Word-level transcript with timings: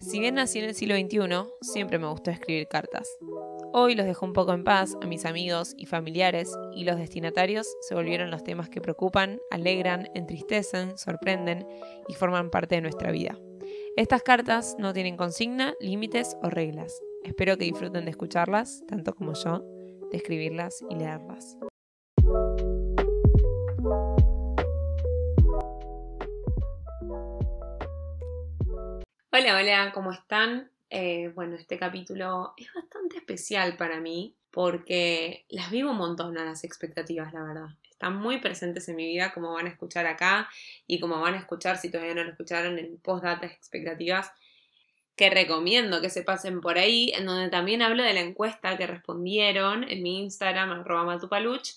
Si 0.00 0.18
bien 0.18 0.36
nací 0.36 0.58
en 0.58 0.64
el 0.64 0.74
siglo 0.74 0.96
XXI, 0.96 1.52
siempre 1.60 1.98
me 1.98 2.08
gustó 2.08 2.30
escribir 2.30 2.68
cartas. 2.68 3.18
Hoy 3.72 3.94
los 3.94 4.06
dejo 4.06 4.24
un 4.24 4.32
poco 4.32 4.54
en 4.54 4.64
paz 4.64 4.96
a 5.02 5.06
mis 5.06 5.26
amigos 5.26 5.74
y 5.76 5.86
familiares 5.86 6.56
y 6.74 6.84
los 6.84 6.96
destinatarios 6.96 7.68
se 7.82 7.94
volvieron 7.94 8.30
los 8.30 8.42
temas 8.42 8.70
que 8.70 8.80
preocupan, 8.80 9.40
alegran, 9.50 10.08
entristecen, 10.14 10.96
sorprenden 10.96 11.66
y 12.08 12.14
forman 12.14 12.50
parte 12.50 12.76
de 12.76 12.80
nuestra 12.80 13.12
vida. 13.12 13.38
Estas 13.96 14.22
cartas 14.22 14.74
no 14.78 14.94
tienen 14.94 15.18
consigna, 15.18 15.74
límites 15.80 16.36
o 16.42 16.48
reglas. 16.48 16.98
Espero 17.22 17.58
que 17.58 17.66
disfruten 17.66 18.06
de 18.06 18.10
escucharlas, 18.10 18.82
tanto 18.88 19.14
como 19.14 19.34
yo, 19.34 19.62
de 20.10 20.16
escribirlas 20.16 20.82
y 20.88 20.94
leerlas. 20.94 21.58
Hola, 29.40 29.56
hola, 29.56 29.92
¿cómo 29.94 30.12
están? 30.12 30.70
Eh, 30.90 31.32
bueno, 31.34 31.56
este 31.56 31.78
capítulo 31.78 32.52
es 32.58 32.66
bastante 32.74 33.16
especial 33.16 33.78
para 33.78 33.98
mí 33.98 34.34
porque 34.50 35.46
las 35.48 35.70
vivo 35.70 35.92
un 35.92 35.96
montón 35.96 36.36
a 36.36 36.44
las 36.44 36.62
expectativas, 36.62 37.32
la 37.32 37.42
verdad. 37.44 37.68
Están 37.90 38.16
muy 38.16 38.38
presentes 38.38 38.86
en 38.90 38.96
mi 38.96 39.06
vida, 39.06 39.32
como 39.32 39.54
van 39.54 39.64
a 39.64 39.70
escuchar 39.70 40.04
acá 40.04 40.50
y 40.86 41.00
como 41.00 41.18
van 41.22 41.32
a 41.32 41.38
escuchar 41.38 41.78
si 41.78 41.90
todavía 41.90 42.12
no 42.12 42.24
lo 42.24 42.32
escucharon 42.32 42.78
en 42.78 42.98
postdata 42.98 43.46
expectativas, 43.46 44.30
que 45.16 45.30
recomiendo 45.30 46.02
que 46.02 46.10
se 46.10 46.22
pasen 46.22 46.60
por 46.60 46.76
ahí, 46.76 47.10
en 47.16 47.24
donde 47.24 47.48
también 47.48 47.80
hablo 47.80 48.02
de 48.02 48.12
la 48.12 48.20
encuesta 48.20 48.76
que 48.76 48.86
respondieron 48.86 49.84
en 49.88 50.02
mi 50.02 50.18
Instagram, 50.20 50.70
arroba 50.72 51.04
matupaluch, 51.04 51.76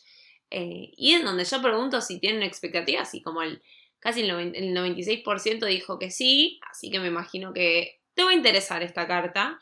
eh, 0.50 0.92
y 0.98 1.14
en 1.14 1.24
donde 1.24 1.46
yo 1.46 1.62
pregunto 1.62 2.02
si 2.02 2.20
tienen 2.20 2.44
expectativas 2.44 3.16
y 3.16 3.22
como 3.22 3.42
el 3.42 3.62
casi 4.04 4.20
el, 4.20 4.76
96% 4.76 5.66
dijo 5.66 5.98
que 5.98 6.12
sí, 6.12 6.60
así 6.70 6.92
que 6.92 7.00
me 7.00 7.08
imagino 7.08 7.54
que 7.54 8.02
te 8.14 8.24
va 8.26 8.32
a 8.32 8.36
interesar 8.36 8.84
esta 8.84 9.08
carta. 9.08 9.60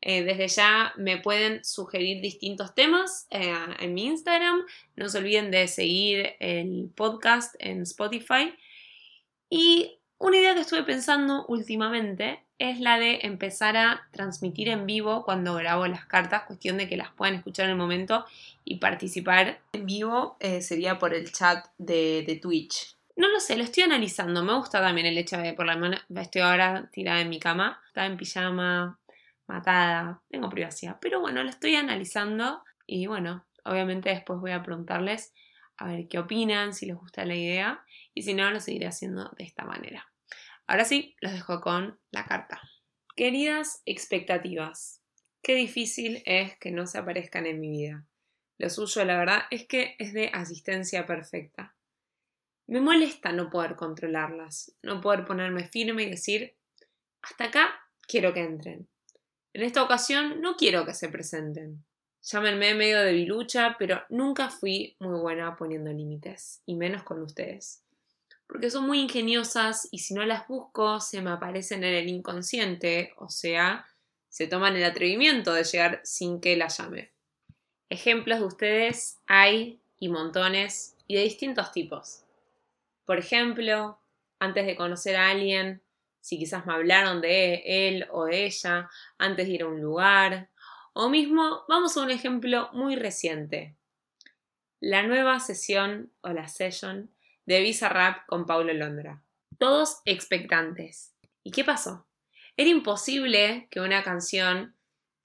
Eh, 0.00 0.22
desde 0.22 0.48
ya 0.48 0.92
me 0.96 1.18
pueden 1.18 1.64
sugerir 1.64 2.20
distintos 2.20 2.74
temas 2.74 3.26
eh, 3.30 3.52
en 3.80 3.94
mi 3.94 4.06
Instagram. 4.06 4.62
No 4.94 5.08
se 5.08 5.18
olviden 5.18 5.50
de 5.50 5.66
seguir 5.66 6.34
el 6.38 6.88
podcast 6.94 7.56
en 7.58 7.82
Spotify. 7.82 8.54
Y 9.50 9.98
una 10.18 10.36
idea 10.36 10.54
que 10.54 10.60
estuve 10.60 10.84
pensando 10.84 11.44
últimamente 11.46 12.44
es 12.58 12.78
la 12.78 12.98
de 12.98 13.20
empezar 13.22 13.76
a 13.76 14.06
transmitir 14.12 14.68
en 14.68 14.86
vivo 14.86 15.24
cuando 15.24 15.54
grabo 15.54 15.88
las 15.88 16.06
cartas, 16.06 16.44
cuestión 16.44 16.76
de 16.76 16.88
que 16.88 16.96
las 16.96 17.10
puedan 17.10 17.34
escuchar 17.34 17.64
en 17.64 17.72
el 17.72 17.76
momento 17.76 18.24
y 18.64 18.76
participar 18.76 19.60
en 19.72 19.86
vivo 19.86 20.36
eh, 20.38 20.62
sería 20.62 21.00
por 21.00 21.12
el 21.12 21.32
chat 21.32 21.66
de 21.78 22.38
Twitch. 22.40 22.94
No 23.16 23.28
lo 23.28 23.38
sé, 23.38 23.56
lo 23.56 23.62
estoy 23.62 23.84
analizando. 23.84 24.42
Me 24.42 24.54
gusta 24.54 24.80
también 24.80 25.06
el 25.06 25.18
hecho 25.18 25.38
de, 25.38 25.52
por 25.54 25.66
la 25.66 25.76
mano, 25.76 25.96
estoy 26.16 26.42
ahora 26.42 26.88
tirada 26.92 27.20
en 27.20 27.28
mi 27.28 27.38
cama, 27.38 27.80
estaba 27.86 28.06
en 28.06 28.16
pijama, 28.16 28.98
matada, 29.46 30.22
tengo 30.28 30.48
privacidad. 30.48 30.98
Pero 31.00 31.20
bueno, 31.20 31.42
lo 31.42 31.50
estoy 31.50 31.76
analizando 31.76 32.64
y 32.86 33.06
bueno, 33.06 33.46
obviamente 33.64 34.10
después 34.10 34.40
voy 34.40 34.50
a 34.50 34.62
preguntarles 34.62 35.32
a 35.76 35.86
ver 35.86 36.08
qué 36.08 36.18
opinan, 36.18 36.74
si 36.74 36.86
les 36.86 36.96
gusta 36.96 37.24
la 37.24 37.34
idea 37.34 37.84
y 38.14 38.22
si 38.22 38.34
no, 38.34 38.50
lo 38.50 38.60
seguiré 38.60 38.86
haciendo 38.86 39.30
de 39.36 39.44
esta 39.44 39.64
manera. 39.64 40.06
Ahora 40.66 40.84
sí, 40.84 41.16
los 41.20 41.32
dejo 41.32 41.60
con 41.60 41.98
la 42.10 42.24
carta. 42.24 42.60
Queridas 43.16 43.82
expectativas, 43.86 45.02
qué 45.42 45.54
difícil 45.54 46.22
es 46.26 46.56
que 46.58 46.70
no 46.70 46.86
se 46.86 46.98
aparezcan 46.98 47.46
en 47.46 47.60
mi 47.60 47.70
vida. 47.70 48.06
Lo 48.58 48.70
suyo, 48.70 49.04
la 49.04 49.18
verdad, 49.18 49.42
es 49.50 49.66
que 49.66 49.96
es 49.98 50.12
de 50.12 50.30
asistencia 50.32 51.06
perfecta. 51.06 51.73
Me 52.66 52.80
molesta 52.80 53.32
no 53.32 53.50
poder 53.50 53.76
controlarlas, 53.76 54.74
no 54.82 55.00
poder 55.00 55.24
ponerme 55.24 55.68
firme 55.68 56.04
y 56.04 56.10
decir, 56.10 56.54
hasta 57.22 57.44
acá 57.44 57.80
quiero 58.06 58.32
que 58.32 58.40
entren. 58.40 58.88
En 59.52 59.62
esta 59.62 59.82
ocasión 59.82 60.40
no 60.40 60.56
quiero 60.56 60.84
que 60.86 60.94
se 60.94 61.08
presenten. 61.08 61.84
Llámenme 62.22 62.74
medio 62.74 63.00
de 63.00 63.12
bilucha, 63.12 63.76
pero 63.78 64.02
nunca 64.08 64.48
fui 64.48 64.96
muy 64.98 65.20
buena 65.20 65.56
poniendo 65.56 65.92
límites, 65.92 66.62
y 66.64 66.74
menos 66.74 67.02
con 67.02 67.20
ustedes. 67.22 67.82
Porque 68.46 68.70
son 68.70 68.86
muy 68.86 69.00
ingeniosas 69.00 69.86
y 69.90 69.98
si 69.98 70.14
no 70.14 70.24
las 70.24 70.48
busco 70.48 71.00
se 71.00 71.20
me 71.20 71.30
aparecen 71.30 71.84
en 71.84 71.94
el 71.94 72.08
inconsciente, 72.08 73.12
o 73.18 73.28
sea, 73.28 73.86
se 74.30 74.46
toman 74.46 74.74
el 74.74 74.84
atrevimiento 74.84 75.52
de 75.52 75.64
llegar 75.64 76.00
sin 76.02 76.40
que 76.40 76.56
las 76.56 76.78
llame. 76.78 77.12
Ejemplos 77.90 78.40
de 78.40 78.46
ustedes 78.46 79.18
hay 79.26 79.80
y 80.00 80.08
montones 80.08 80.96
y 81.06 81.16
de 81.16 81.22
distintos 81.22 81.70
tipos. 81.72 82.23
Por 83.04 83.18
ejemplo, 83.18 84.00
antes 84.38 84.66
de 84.66 84.76
conocer 84.76 85.16
a 85.16 85.30
alguien, 85.30 85.82
si 86.20 86.38
quizás 86.38 86.64
me 86.66 86.72
hablaron 86.72 87.20
de 87.20 87.62
él 87.64 88.06
o 88.10 88.24
de 88.24 88.46
ella, 88.46 88.88
antes 89.18 89.46
de 89.46 89.52
ir 89.52 89.62
a 89.62 89.68
un 89.68 89.80
lugar, 89.80 90.50
o 90.94 91.08
mismo, 91.08 91.64
vamos 91.68 91.96
a 91.96 92.02
un 92.02 92.10
ejemplo 92.10 92.70
muy 92.72 92.96
reciente. 92.96 93.76
La 94.80 95.02
nueva 95.02 95.40
sesión 95.40 96.12
o 96.20 96.30
la 96.30 96.48
session 96.48 97.10
de 97.46 97.60
Visa 97.60 97.88
Rap 97.88 98.26
con 98.26 98.46
Paulo 98.46 98.72
Londra. 98.72 99.22
Todos 99.58 100.00
expectantes. 100.04 101.14
¿Y 101.42 101.50
qué 101.50 101.64
pasó? 101.64 102.06
Era 102.56 102.70
imposible 102.70 103.68
que 103.70 103.80
una 103.80 104.02
canción 104.02 104.76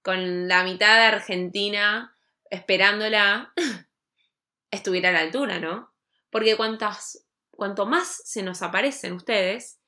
con 0.01 0.47
la 0.47 0.63
mitad 0.63 0.95
de 0.97 1.15
Argentina 1.15 2.15
esperándola 2.49 3.53
estuviera 4.71 5.09
a 5.09 5.13
la 5.13 5.19
altura, 5.19 5.59
¿no? 5.59 5.93
Porque 6.29 6.57
cuantas 6.57 7.28
cuanto 7.59 7.85
más 7.85 8.21
se 8.25 8.41
nos 8.41 8.63
aparecen 8.63 9.13
ustedes, 9.13 9.79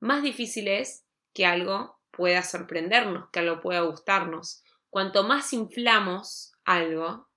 más 0.00 0.22
difícil 0.22 0.66
es 0.66 1.04
que 1.32 1.46
algo 1.46 2.00
pueda 2.10 2.42
sorprendernos, 2.42 3.28
que 3.30 3.38
algo 3.38 3.60
pueda 3.60 3.82
gustarnos. 3.82 4.64
Cuanto 4.88 5.22
más 5.22 5.52
inflamos 5.52 6.52
algo, 6.64 7.28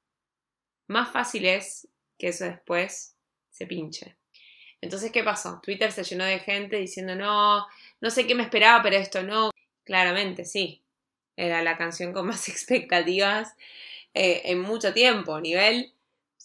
más 0.88 1.12
fácil 1.12 1.46
es 1.46 1.88
que 2.18 2.30
eso 2.30 2.46
después 2.46 3.16
se 3.52 3.68
pinche. 3.68 4.18
Entonces, 4.82 5.12
¿qué 5.12 5.24
pasó? 5.24 5.60
Twitter 5.62 5.92
se 5.92 6.04
llenó 6.04 6.26
de 6.26 6.40
gente 6.40 6.78
diciendo, 6.78 7.16
no, 7.16 7.68
no 8.02 8.10
sé 8.10 8.26
qué 8.26 8.36
me 8.36 8.44
esperaba, 8.44 8.82
pero 8.82 8.96
esto 8.96 9.22
no. 9.22 9.52
Claramente, 9.84 10.46
sí. 10.46 10.82
Era 11.36 11.62
la 11.62 11.78
canción 11.78 12.14
con 12.14 12.28
más 12.28 12.48
expectativas 12.50 13.54
eh, 14.14 14.42
en 14.46 14.62
mucho 14.62 14.94
tiempo. 14.94 15.40
Nivel 15.40 15.94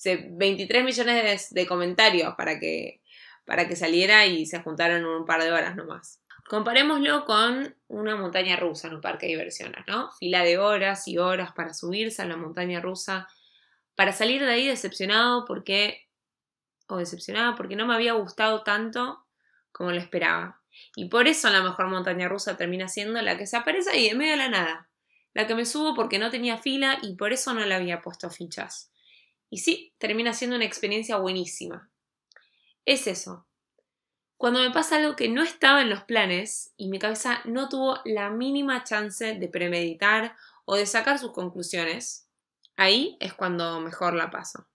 23 0.04 0.84
millones 0.84 1.52
de 1.52 1.66
comentarios 1.66 2.34
para 2.36 2.58
que 2.60 3.00
para 3.48 3.66
que 3.66 3.76
saliera 3.76 4.26
y 4.26 4.44
se 4.44 4.60
juntaron 4.60 5.06
un 5.06 5.24
par 5.24 5.42
de 5.42 5.50
horas 5.50 5.74
nomás. 5.74 6.22
Comparémoslo 6.50 7.24
con 7.24 7.74
una 7.88 8.14
montaña 8.14 8.56
rusa 8.56 8.88
en 8.88 8.96
un 8.96 9.00
parque 9.00 9.24
de 9.24 9.32
diversiones, 9.32 9.84
¿no? 9.86 10.12
Fila 10.12 10.44
de 10.44 10.58
horas 10.58 11.08
y 11.08 11.16
horas 11.16 11.52
para 11.52 11.72
subirse 11.72 12.20
a 12.20 12.26
la 12.26 12.36
montaña 12.36 12.80
rusa, 12.80 13.26
para 13.94 14.12
salir 14.12 14.42
de 14.42 14.52
ahí 14.52 14.66
decepcionado 14.66 15.46
porque, 15.46 16.08
o 16.88 16.98
decepcionada 16.98 17.56
porque 17.56 17.74
no 17.74 17.86
me 17.86 17.94
había 17.94 18.12
gustado 18.12 18.62
tanto 18.64 19.24
como 19.72 19.92
lo 19.92 19.98
esperaba. 19.98 20.60
Y 20.94 21.08
por 21.08 21.26
eso 21.26 21.48
la 21.48 21.62
mejor 21.62 21.88
montaña 21.88 22.28
rusa 22.28 22.58
termina 22.58 22.86
siendo 22.86 23.22
la 23.22 23.38
que 23.38 23.46
se 23.46 23.56
aparece 23.56 23.90
ahí 23.90 24.08
en 24.08 24.18
medio 24.18 24.32
de 24.32 24.36
la 24.36 24.50
nada. 24.50 24.90
La 25.32 25.46
que 25.46 25.54
me 25.54 25.64
subo 25.64 25.94
porque 25.94 26.18
no 26.18 26.30
tenía 26.30 26.58
fila 26.58 26.98
y 27.00 27.16
por 27.16 27.32
eso 27.32 27.54
no 27.54 27.64
le 27.64 27.74
había 27.74 28.02
puesto 28.02 28.28
fichas. 28.28 28.92
Y 29.48 29.58
sí, 29.58 29.94
termina 29.96 30.34
siendo 30.34 30.56
una 30.56 30.66
experiencia 30.66 31.16
buenísima 31.16 31.90
es 32.88 33.06
eso. 33.06 33.46
Cuando 34.38 34.60
me 34.60 34.70
pasa 34.70 34.96
algo 34.96 35.14
que 35.14 35.28
no 35.28 35.42
estaba 35.42 35.82
en 35.82 35.90
los 35.90 36.04
planes 36.04 36.72
y 36.78 36.88
mi 36.88 36.98
cabeza 36.98 37.42
no 37.44 37.68
tuvo 37.68 38.00
la 38.06 38.30
mínima 38.30 38.82
chance 38.82 39.34
de 39.34 39.48
premeditar 39.48 40.34
o 40.64 40.74
de 40.74 40.86
sacar 40.86 41.18
sus 41.18 41.32
conclusiones, 41.32 42.26
ahí 42.76 43.18
es 43.20 43.34
cuando 43.34 43.78
mejor 43.80 44.14
la 44.14 44.30
paso. 44.30 44.66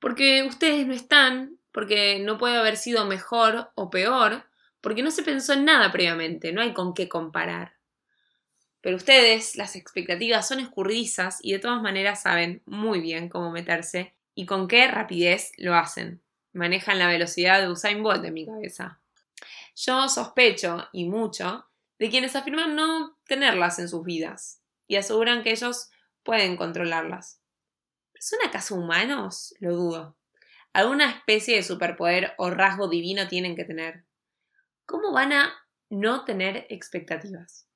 Porque 0.00 0.42
ustedes 0.42 0.84
no 0.84 0.94
están, 0.94 1.58
porque 1.70 2.18
no 2.18 2.38
puede 2.38 2.56
haber 2.56 2.76
sido 2.76 3.04
mejor 3.04 3.70
o 3.76 3.88
peor, 3.88 4.46
porque 4.80 5.04
no 5.04 5.12
se 5.12 5.22
pensó 5.22 5.52
en 5.52 5.64
nada 5.64 5.92
previamente, 5.92 6.52
no 6.52 6.62
hay 6.62 6.72
con 6.72 6.92
qué 6.92 7.08
comparar. 7.08 7.74
Pero 8.80 8.96
ustedes, 8.96 9.54
las 9.54 9.76
expectativas 9.76 10.48
son 10.48 10.58
escurridizas 10.58 11.38
y 11.40 11.52
de 11.52 11.60
todas 11.60 11.80
maneras 11.80 12.22
saben 12.22 12.62
muy 12.66 13.00
bien 13.00 13.28
cómo 13.28 13.52
meterse 13.52 14.16
y 14.34 14.46
con 14.46 14.66
qué 14.66 14.88
rapidez 14.88 15.52
lo 15.56 15.76
hacen 15.76 16.20
manejan 16.52 16.98
la 16.98 17.08
velocidad 17.08 17.60
de 17.60 17.68
Usain 17.68 18.02
Bolt 18.02 18.24
en 18.24 18.34
mi 18.34 18.46
cabeza. 18.46 19.00
Yo 19.76 20.08
sospecho, 20.08 20.88
y 20.92 21.08
mucho, 21.08 21.66
de 21.98 22.10
quienes 22.10 22.36
afirman 22.36 22.74
no 22.74 23.18
tenerlas 23.26 23.78
en 23.78 23.88
sus 23.88 24.04
vidas 24.04 24.62
y 24.86 24.96
aseguran 24.96 25.42
que 25.42 25.52
ellos 25.52 25.90
pueden 26.22 26.56
controlarlas. 26.56 27.40
¿Son 28.18 28.38
acaso 28.46 28.74
humanos? 28.74 29.54
Lo 29.60 29.74
dudo. 29.74 30.16
¿Alguna 30.72 31.10
especie 31.10 31.56
de 31.56 31.62
superpoder 31.62 32.34
o 32.38 32.50
rasgo 32.50 32.88
divino 32.88 33.28
tienen 33.28 33.56
que 33.56 33.64
tener? 33.64 34.04
¿Cómo 34.86 35.12
van 35.12 35.32
a 35.32 35.52
no 35.88 36.24
tener 36.24 36.66
expectativas? 36.68 37.66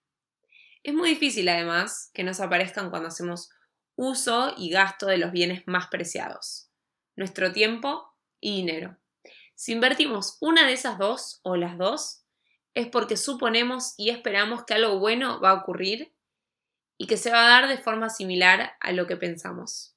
Es 0.83 0.95
muy 0.95 1.11
difícil, 1.11 1.49
además, 1.49 2.11
que 2.13 2.25
nos 2.25 2.41
aparezcan 2.41 2.91
cuando 2.91 3.09
hacemos 3.09 3.51
uso 3.97 4.55
y 4.57 4.71
gasto 4.71 5.07
de 5.07 5.19
los 5.19 5.33
bienes 5.33 5.63
más 5.67 5.89
preciados, 5.89 6.71
nuestro 7.17 7.53
tiempo 7.53 8.14
y 8.45 8.57
dinero. 8.57 8.99
Si 9.55 9.73
invertimos 9.73 10.37
una 10.41 10.67
de 10.67 10.75
esas 10.75 10.99
dos 10.99 11.41
o 11.43 11.57
las 11.57 11.79
dos, 11.79 12.25
es 12.75 12.89
porque 12.89 13.17
suponemos 13.17 13.95
y 13.97 14.11
esperamos 14.11 14.65
que 14.65 14.75
algo 14.75 14.99
bueno 14.99 15.41
va 15.41 15.51
a 15.51 15.55
ocurrir 15.55 16.15
y 16.99 17.07
que 17.07 17.17
se 17.17 17.31
va 17.31 17.47
a 17.47 17.49
dar 17.49 17.69
de 17.69 17.79
forma 17.79 18.11
similar 18.11 18.75
a 18.81 18.93
lo 18.93 19.07
que 19.07 19.17
pensamos. 19.17 19.97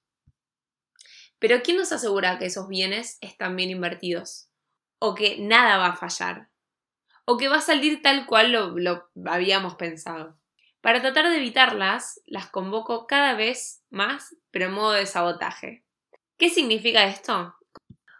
Pero 1.39 1.61
¿quién 1.61 1.75
nos 1.75 1.91
asegura 1.91 2.39
que 2.39 2.45
esos 2.45 2.69
bienes 2.69 3.17
están 3.19 3.55
bien 3.57 3.69
invertidos? 3.69 4.47
¿O 4.99 5.13
que 5.13 5.37
nada 5.39 5.77
va 5.77 5.87
a 5.87 5.95
fallar? 5.97 6.49
¿O 7.25 7.37
que 7.37 7.49
va 7.49 7.57
a 7.57 7.61
salir 7.61 8.01
tal 8.01 8.25
cual 8.27 8.53
lo, 8.53 9.09
habíamos 9.25 9.75
pensado? 9.75 10.39
Para 10.79 11.01
tratar 11.01 11.29
de 11.29 11.37
evitarlas, 11.37 12.21
las 12.25 12.47
convoco 12.47 13.07
cada 13.07 13.33
vez 13.33 13.83
más, 13.89 14.37
pero 14.51 14.67
en 14.67 14.71
modo 14.71 14.93
de 14.93 15.05
sabotaje. 15.05 15.83
¿Qué 16.37 16.49
significa 16.49 17.05
esto? 17.05 17.56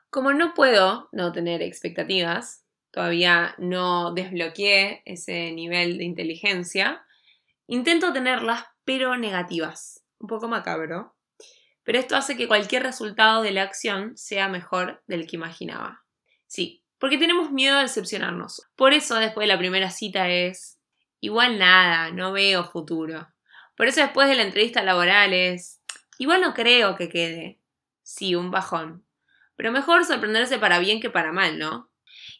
Como 0.10 0.34
no 0.34 0.54
puedo 0.54 1.10
no 1.12 1.32
tener 1.32 1.62
expectativas, 1.62 2.64
todavía 2.92 3.56
no 3.58 4.14
desbloqueé 4.14 5.02
ese 5.06 5.52
nivel 5.52 5.98
de 5.98 6.06
inteligencia, 6.06 7.06
intento 7.68 8.14
tenerlas, 8.14 8.66
pero 8.86 9.18
negativas. 9.18 10.04
Un 10.20 10.28
poco 10.28 10.48
macabro. 10.48 11.16
Pero 11.84 12.00
esto 12.00 12.16
hace 12.16 12.36
que 12.36 12.48
cualquier 12.48 12.84
resultado 12.84 13.42
de 13.42 13.52
la 13.52 13.64
acción 13.64 14.18
sea 14.18 14.50
mejor 14.50 15.04
del 15.08 15.28
que 15.28 15.36
imaginaba. 15.36 16.04
Sí, 16.48 16.84
porque 17.00 17.18
tenemos 17.18 17.52
miedo 17.52 17.78
a 17.78 17.82
decepcionarnos. 17.82 18.64
Por 18.76 18.94
eso 18.94 19.16
después 19.16 19.48
de 19.48 19.54
la 19.54 19.60
primera 19.60 19.90
cita 19.90 20.30
es, 20.30 20.80
igual 21.20 21.60
nada, 21.60 22.12
no 22.12 22.32
veo 22.32 22.64
futuro. 22.66 23.28
Por 23.76 23.88
eso 23.88 24.02
después 24.02 24.28
de 24.28 24.36
la 24.36 24.44
entrevista 24.44 24.84
laboral 24.84 25.34
es, 25.34 25.82
igual 26.18 26.42
no 26.42 26.54
creo 26.54 26.96
que 26.96 27.10
quede. 27.10 27.60
Sí, 28.04 28.36
un 28.36 28.52
bajón. 28.52 29.07
Pero 29.58 29.74
mejor 29.74 30.06
sorprenderse 30.06 30.58
para 30.58 30.80
bien 30.80 31.02
que 31.02 31.10
para 31.10 31.34
mal, 31.34 31.60
¿no? 31.60 31.92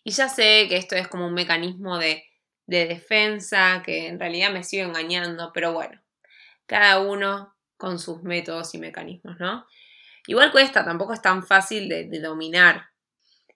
Y 0.06 0.12
ya 0.12 0.30
sé 0.30 0.68
que 0.70 0.78
esto 0.78 0.96
es 0.96 1.10
como 1.10 1.28
un 1.28 1.34
mecanismo 1.34 1.98
de, 1.98 2.24
de 2.66 2.86
defensa, 2.86 3.84
que 3.86 4.08
en 4.08 4.18
realidad 4.18 4.54
me 4.54 4.64
sigo 4.64 4.88
engañando, 4.88 5.52
pero 5.54 5.74
bueno, 5.74 6.02
cada 6.66 7.00
uno 7.00 7.54
con 7.76 8.00
sus 8.00 8.24
métodos 8.24 8.74
y 8.74 8.78
mecanismos, 8.78 9.38
¿no? 9.40 9.68
Igual 10.28 10.54
cuesta, 10.54 10.86
tampoco 10.86 11.14
es 11.14 11.22
tan 11.22 11.46
fácil 11.46 11.90
de 11.90 12.20
dominar, 12.22 12.88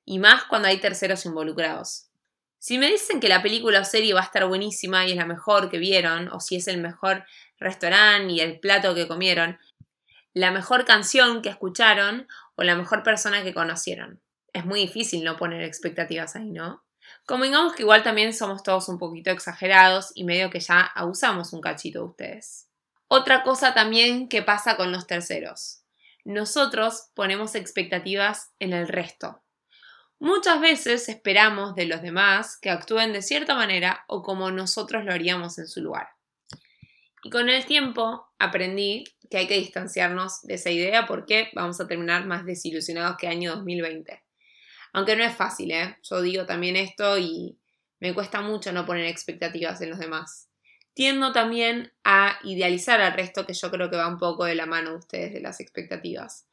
y 0.05 0.19
más 0.19 0.43
cuando 0.45 0.67
hay 0.67 0.77
terceros 0.77 1.25
involucrados. 1.25 2.07
Si 2.59 2.77
me 2.77 2.91
dicen 2.91 3.19
que 3.19 3.27
la 3.27 3.41
película 3.41 3.79
o 3.79 3.85
serie 3.85 4.13
va 4.13 4.21
a 4.21 4.25
estar 4.25 4.47
buenísima 4.47 5.05
y 5.07 5.11
es 5.11 5.17
la 5.17 5.25
mejor 5.25 5.69
que 5.69 5.79
vieron, 5.79 6.27
o 6.29 6.39
si 6.39 6.57
es 6.57 6.67
el 6.67 6.79
mejor 6.79 7.25
restaurante 7.57 8.33
y 8.33 8.39
el 8.39 8.59
plato 8.59 8.93
que 8.93 9.07
comieron, 9.07 9.57
la 10.33 10.51
mejor 10.51 10.85
canción 10.85 11.41
que 11.41 11.49
escucharon 11.49 12.27
o 12.61 12.63
la 12.63 12.75
mejor 12.75 13.01
persona 13.01 13.41
que 13.41 13.55
conocieron. 13.55 14.21
Es 14.53 14.65
muy 14.65 14.81
difícil 14.81 15.23
no 15.23 15.35
poner 15.35 15.63
expectativas 15.63 16.35
ahí, 16.35 16.51
¿no? 16.51 16.85
Como 17.25 17.43
digamos 17.43 17.73
que 17.73 17.81
igual 17.81 18.03
también 18.03 18.35
somos 18.35 18.61
todos 18.61 18.87
un 18.87 18.99
poquito 18.99 19.31
exagerados 19.31 20.11
y 20.13 20.25
medio 20.25 20.51
que 20.51 20.59
ya 20.59 20.81
abusamos 20.81 21.53
un 21.53 21.61
cachito 21.61 21.99
de 21.99 22.05
ustedes. 22.05 22.69
Otra 23.07 23.41
cosa 23.41 23.73
también 23.73 24.29
que 24.29 24.43
pasa 24.43 24.77
con 24.77 24.91
los 24.91 25.07
terceros. 25.07 25.81
Nosotros 26.23 27.09
ponemos 27.15 27.55
expectativas 27.55 28.51
en 28.59 28.73
el 28.73 28.87
resto. 28.87 29.41
Muchas 30.19 30.61
veces 30.61 31.09
esperamos 31.09 31.73
de 31.73 31.85
los 31.85 32.03
demás 32.03 32.59
que 32.61 32.69
actúen 32.69 33.11
de 33.11 33.23
cierta 33.23 33.55
manera 33.55 34.05
o 34.07 34.21
como 34.21 34.51
nosotros 34.51 35.03
lo 35.03 35.13
haríamos 35.13 35.57
en 35.57 35.67
su 35.67 35.81
lugar. 35.81 36.09
Y 37.23 37.29
con 37.29 37.49
el 37.49 37.65
tiempo 37.65 38.27
aprendí 38.39 39.03
que 39.29 39.37
hay 39.37 39.47
que 39.47 39.57
distanciarnos 39.59 40.41
de 40.41 40.55
esa 40.55 40.71
idea 40.71 41.05
porque 41.05 41.49
vamos 41.53 41.79
a 41.79 41.87
terminar 41.87 42.25
más 42.25 42.45
desilusionados 42.45 43.17
que 43.17 43.27
año 43.27 43.55
2020. 43.55 44.23
Aunque 44.93 45.15
no 45.15 45.23
es 45.23 45.35
fácil, 45.35 45.71
¿eh? 45.71 45.97
Yo 46.03 46.21
digo 46.21 46.45
también 46.45 46.75
esto 46.75 47.17
y 47.17 47.57
me 47.99 48.13
cuesta 48.13 48.41
mucho 48.41 48.71
no 48.71 48.85
poner 48.85 49.05
expectativas 49.05 49.79
en 49.81 49.91
los 49.91 49.99
demás. 49.99 50.49
Tiendo 50.93 51.31
también 51.31 51.93
a 52.03 52.39
idealizar 52.43 52.99
al 52.99 53.13
resto, 53.13 53.45
que 53.45 53.53
yo 53.53 53.71
creo 53.71 53.89
que 53.89 53.95
va 53.95 54.07
un 54.07 54.17
poco 54.17 54.43
de 54.43 54.55
la 54.55 54.65
mano 54.65 54.91
de 54.91 54.97
ustedes 54.97 55.33
de 55.33 55.39
las 55.39 55.61
expectativas. 55.61 56.47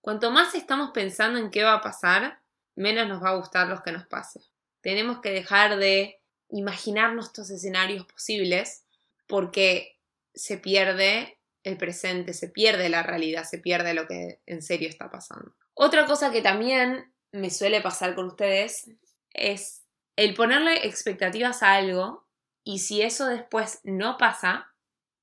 Cuanto 0.00 0.30
más 0.30 0.54
estamos 0.54 0.90
pensando 0.92 1.38
en 1.38 1.50
qué 1.50 1.62
va 1.62 1.74
a 1.74 1.80
pasar, 1.80 2.40
menos 2.74 3.06
nos 3.06 3.22
va 3.22 3.30
a 3.30 3.36
gustar 3.36 3.68
los 3.68 3.82
que 3.82 3.92
nos 3.92 4.06
pase. 4.06 4.40
Tenemos 4.80 5.20
que 5.20 5.30
dejar 5.30 5.76
de 5.76 6.20
imaginarnos 6.48 7.26
estos 7.26 7.50
escenarios 7.50 8.04
posibles 8.06 8.83
porque 9.26 10.00
se 10.34 10.58
pierde 10.58 11.38
el 11.62 11.76
presente, 11.76 12.34
se 12.34 12.48
pierde 12.48 12.88
la 12.88 13.02
realidad, 13.02 13.44
se 13.44 13.58
pierde 13.58 13.94
lo 13.94 14.06
que 14.06 14.40
en 14.46 14.62
serio 14.62 14.88
está 14.88 15.10
pasando. 15.10 15.54
Otra 15.74 16.06
cosa 16.06 16.30
que 16.30 16.42
también 16.42 17.12
me 17.32 17.50
suele 17.50 17.80
pasar 17.80 18.14
con 18.14 18.26
ustedes 18.26 18.90
es 19.30 19.84
el 20.16 20.34
ponerle 20.34 20.86
expectativas 20.86 21.62
a 21.62 21.74
algo 21.74 22.28
y 22.62 22.78
si 22.78 23.02
eso 23.02 23.26
después 23.26 23.80
no 23.82 24.16
pasa, 24.18 24.72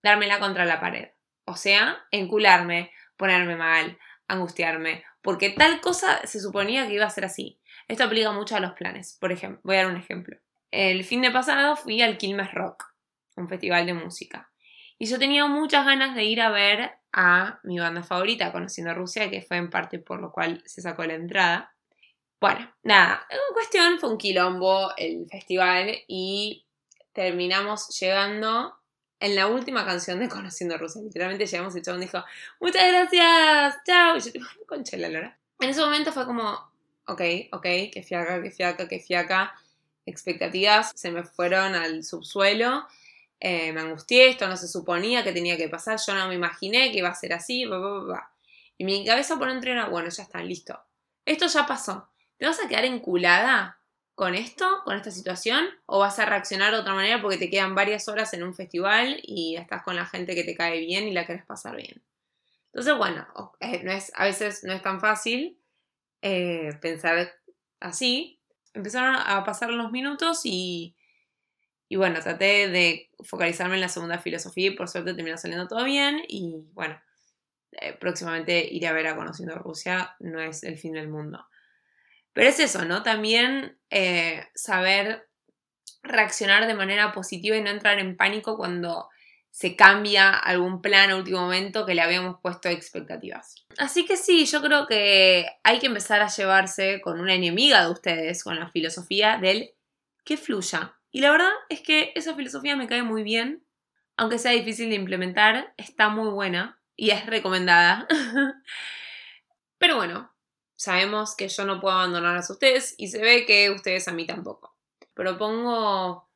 dármela 0.04 0.40
contra 0.40 0.66
la 0.66 0.80
pared. 0.80 1.10
O 1.46 1.56
sea, 1.56 2.06
encularme, 2.12 2.92
ponerme 3.18 3.56
mal, 3.56 3.98
angustiarme, 4.28 5.04
porque 5.22 5.52
tal 5.52 5.80
cosa 5.82 6.26
se 6.26 6.40
suponía 6.40 6.88
que 6.88 6.96
iba 6.96 7.06
a 7.06 7.10
ser 7.10 7.26
así. 7.26 7.60
Esto 7.88 8.04
aplica 8.04 8.32
mucho 8.32 8.56
a 8.56 8.60
los 8.60 8.74
planes. 8.74 9.18
Por 9.20 9.32
ejemplo, 9.32 9.62
voy 9.64 9.76
a 9.76 9.84
dar 9.84 9.92
un 9.92 9.98
ejemplo. 9.98 10.38
El 10.72 11.04
fin 11.04 11.22
de 11.22 11.32
pasado 11.32 11.76
fui 11.76 12.02
al 12.02 12.18
Quilmes 12.18 12.54
Rock 12.54 12.91
un 13.38 13.48
festival 13.48 13.86
de 13.86 13.94
música. 13.94 14.52
Y 14.98 15.08
yo 15.08 15.18
tenía 15.18 15.48
muchas 15.48 15.86
ganas 15.86 16.16
de 16.16 16.26
ir 16.26 16.42
a 16.42 16.52
ver 16.52 16.92
a 17.12 17.60
mi 17.64 17.80
banda 17.80 18.04
favorita, 18.04 18.52
Conociendo 18.52 18.94
Rusia, 18.94 19.30
que 19.30 19.42
fue 19.42 19.58
en 19.58 19.70
parte 19.70 20.00
por 20.00 20.22
lo 20.22 20.32
cual 20.32 20.62
se 20.66 20.82
sacó 20.82 21.04
la 21.06 21.16
entrada. 21.16 21.74
Bueno, 22.40 22.72
nada, 22.84 23.26
en 23.30 23.40
cuestión 23.54 24.00
fue 24.00 24.10
un 24.10 24.18
quilombo 24.18 24.92
el 24.98 25.28
festival 25.30 25.96
y 26.08 26.66
terminamos 27.14 27.88
llegando 28.00 28.76
en 29.20 29.36
la 29.36 29.48
última 29.48 29.86
canción 29.86 30.20
de 30.20 30.30
Conociendo 30.30 30.78
Rusia. 30.78 31.02
Literalmente 31.04 31.46
llegamos 31.46 31.76
y 31.76 31.80
el 31.80 31.84
chabón 31.84 32.02
dijo, 32.02 32.24
muchas 32.60 32.88
gracias, 32.88 33.78
chao. 33.86 34.18
Y 34.18 34.20
yo 34.20 34.32
digo, 34.32 34.48
concha 34.68 34.98
la 34.98 35.10
lora. 35.10 35.38
En 35.60 35.70
ese 35.70 35.82
momento 35.82 36.12
fue 36.12 36.26
como, 36.26 36.72
ok, 37.08 37.22
ok, 37.52 37.64
que 37.92 38.04
fiaca, 38.04 38.42
que 38.42 38.52
fiaca, 38.52 38.88
que 38.88 39.00
fiaca. 39.00 39.54
Expectativas 40.06 40.92
se 40.96 41.12
me 41.12 41.24
fueron 41.24 41.76
al 41.76 42.04
subsuelo 42.04 42.88
eh, 43.44 43.74
me 43.74 43.82
angustié, 43.82 44.30
esto 44.30 44.48
no 44.48 44.56
se 44.56 44.68
suponía 44.68 45.24
que 45.24 45.34
tenía 45.34 45.58
que 45.58 45.68
pasar, 45.68 46.00
yo 46.06 46.14
no 46.14 46.28
me 46.28 46.36
imaginé 46.36 46.92
que 46.92 47.00
iba 47.00 47.10
a 47.10 47.16
ser 47.16 47.34
así, 47.34 47.66
y 48.78 48.86
mi 48.86 49.04
cabeza 49.04 49.38
por 49.38 49.50
dentro 49.50 49.72
era, 49.72 49.90
bueno, 49.90 50.10
ya 50.10 50.24
está, 50.24 50.44
listo. 50.44 50.80
Esto 51.26 51.48
ya 51.48 51.66
pasó. 51.66 52.10
¿Te 52.38 52.46
vas 52.46 52.64
a 52.64 52.68
quedar 52.68 52.86
enculada 52.86 53.80
con 54.14 54.36
esto, 54.36 54.82
con 54.86 54.96
esta 54.96 55.10
situación? 55.10 55.66
¿O 55.88 56.00
vas 56.00 56.20
a 56.20 56.26
reaccionar 56.26 56.72
de 56.72 56.80
otra 56.80 56.94
manera 56.94 57.20
porque 57.20 57.38
te 57.38 57.50
quedan 57.50 57.74
varias 57.74 58.08
horas 58.08 58.34
en 58.36 58.44
un 58.44 58.54
festival 58.54 59.20
y 59.24 59.56
estás 59.56 59.82
con 59.82 59.96
la 59.96 60.06
gente 60.06 60.36
que 60.36 60.44
te 60.44 60.56
cae 60.56 60.80
bien 60.80 61.08
y 61.08 61.14
la 61.14 61.26
querés 61.26 61.46
pasar 61.46 61.76
bien? 61.76 62.04
Entonces, 62.74 62.96
bueno, 62.96 63.28
eh, 63.60 63.82
no 63.84 63.92
es, 63.92 64.12
a 64.16 64.26
veces 64.26 64.64
no 64.64 64.74
es 64.74 64.82
tan 64.84 65.00
fácil 65.00 65.60
eh, 66.22 66.78
pensar 66.80 67.34
así. 67.80 68.40
Empezaron 68.74 69.16
a 69.16 69.44
pasar 69.44 69.72
los 69.72 69.92
minutos 69.92 70.42
y 70.44 70.96
y 71.92 71.98
bueno, 71.98 72.22
traté 72.22 72.70
de 72.70 73.10
focalizarme 73.22 73.76
en 73.76 73.82
la 73.82 73.90
segunda 73.90 74.18
filosofía 74.18 74.68
y 74.68 74.76
por 74.78 74.88
suerte 74.88 75.14
terminó 75.14 75.38
saliendo 75.38 75.68
todo 75.68 75.84
bien. 75.84 76.24
Y 76.26 76.64
bueno, 76.72 76.98
eh, 77.74 77.92
próximamente 78.00 78.66
iré 78.66 78.88
a 78.88 78.94
ver 78.94 79.08
a 79.08 79.18
Conociendo 79.18 79.56
Rusia, 79.56 80.16
no 80.22 80.40
es 80.40 80.64
el 80.64 80.78
fin 80.78 80.94
del 80.94 81.10
mundo. 81.10 81.46
Pero 82.32 82.48
es 82.48 82.62
eso, 82.62 82.86
¿no? 82.86 83.04
También 83.04 83.78
eh, 83.90 84.42
saber 84.56 85.28
reaccionar 86.02 86.66
de 86.66 86.76
manera 86.76 87.12
positiva 87.12 87.58
y 87.58 87.62
no 87.62 87.70
entrar 87.70 88.00
en 88.00 88.16
pánico 88.16 88.56
cuando 88.56 89.10
se 89.50 89.76
cambia 89.76 90.30
algún 90.30 90.82
plan 90.82 91.10
a 91.10 91.18
último 91.18 91.42
momento 91.42 91.86
que 91.86 91.94
le 91.94 92.04
habíamos 92.04 92.40
puesto 92.40 92.70
expectativas. 92.70 93.66
Así 93.78 94.06
que 94.06 94.16
sí, 94.16 94.46
yo 94.46 94.62
creo 94.62 94.88
que 94.88 95.46
hay 95.62 95.80
que 95.80 95.88
empezar 95.88 96.22
a 96.22 96.30
llevarse 96.30 97.02
con 97.02 97.20
una 97.20 97.34
enemiga 97.34 97.84
de 97.84 97.92
ustedes, 97.92 98.46
con 98.46 98.58
la 98.58 98.70
filosofía 98.70 99.38
del 99.40 99.72
que 100.24 100.38
fluya. 100.38 100.96
Y 101.12 101.22
la 101.22 101.32
verdad 101.32 101.52
es 101.70 101.82
que 101.82 102.14
esa 102.16 102.36
filosofía 102.36 102.76
me 102.76 102.88
cae 102.88 103.04
muy 103.04 103.24
bien, 103.24 103.66
aunque 104.16 104.40
sea 104.40 104.52
difícil 104.52 104.90
de 104.90 104.96
implementar, 104.96 105.74
está 105.78 106.10
muy 106.10 106.30
buena 106.30 106.82
y 106.96 107.12
es 107.12 107.26
recomendada. 107.26 108.08
Pero 109.78 109.98
bueno, 109.98 110.32
sabemos 110.76 111.36
que 111.36 111.50
yo 111.50 111.66
no 111.66 111.82
puedo 111.82 111.96
abandonar 111.96 112.38
a 112.38 112.40
ustedes 112.40 112.96
y 112.98 113.10
se 113.10 113.22
ve 113.22 113.46
que 113.46 113.70
ustedes 113.72 114.08
a 114.08 114.14
mí 114.14 114.26
tampoco. 114.26 114.76
Propongo 115.14 116.30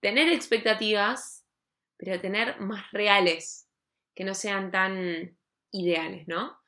tener 0.00 0.28
expectativas, 0.28 1.44
pero 1.96 2.20
tener 2.20 2.60
más 2.60 2.90
reales, 2.92 3.68
que 4.14 4.24
no 4.24 4.34
sean 4.34 4.70
tan 4.70 5.38
ideales, 5.70 6.26
¿no? 6.26 6.58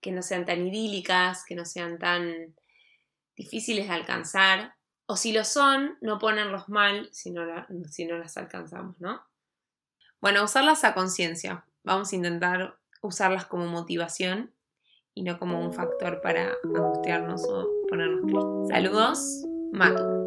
Que 0.00 0.12
no 0.12 0.22
sean 0.22 0.44
tan 0.46 0.66
idílicas, 0.66 1.44
que 1.46 1.54
no 1.54 1.64
sean 1.64 1.98
tan 1.98 2.54
difíciles 3.36 3.88
de 3.88 3.94
alcanzar, 3.94 4.74
o 5.06 5.16
si 5.16 5.32
lo 5.32 5.44
son, 5.44 5.98
no 6.00 6.18
ponerlos 6.18 6.68
mal 6.68 7.08
si 7.12 7.30
no, 7.30 7.42
si 7.90 8.06
no 8.06 8.18
las 8.18 8.36
alcanzamos, 8.36 9.00
¿no? 9.00 9.22
Bueno, 10.20 10.44
usarlas 10.44 10.84
a 10.84 10.94
conciencia. 10.94 11.64
Vamos 11.82 12.12
a 12.12 12.16
intentar 12.16 12.78
usarlas 13.00 13.46
como 13.46 13.66
motivación 13.66 14.52
y 15.14 15.22
no 15.22 15.38
como 15.38 15.60
un 15.60 15.72
factor 15.72 16.20
para 16.22 16.52
angustiarnos 16.64 17.44
o 17.48 17.68
ponernos 17.88 18.22
tristes. 18.22 18.68
Saludos, 18.68 19.44
Matu. 19.72 20.21